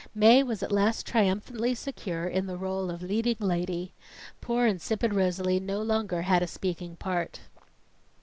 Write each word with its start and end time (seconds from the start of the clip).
Mae 0.15 0.41
was 0.41 0.63
at 0.63 0.71
last 0.71 1.05
triumphantly 1.05 1.75
secure 1.75 2.25
in 2.25 2.47
the 2.47 2.57
rôle 2.57 2.91
of 2.91 3.03
leading 3.03 3.35
lady. 3.39 3.93
Poor 4.41 4.65
insipid 4.65 5.13
Rosalie 5.13 5.59
no 5.59 5.79
longer 5.79 6.23
had 6.23 6.41
a 6.41 6.47
speaking 6.47 6.95
part. 6.95 7.41